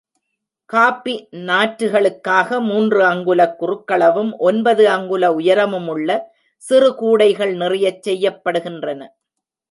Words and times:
Coffee 0.69 1.13
நாற்று 1.47 1.87
களுக்காக 1.87 2.59
மூன்று 2.61 3.01
அங்குலக் 3.05 3.53
குறுக்களவும், 3.59 4.31
ஒன்பது 4.39 4.85
அங்குல 4.89 5.29
உயரமுமுள்ள 5.33 6.09
சிறு 6.63 6.89
கூடைகள் 6.95 7.53
நிறையச் 7.55 8.01
செய்யப்படுகின்றன. 8.07 9.01